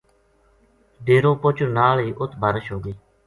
[1.05, 2.67] ڈیرو پہچن نال ہی اُت بارش